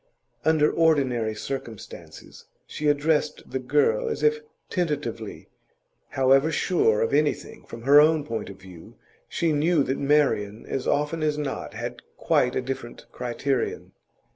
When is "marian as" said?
9.99-10.87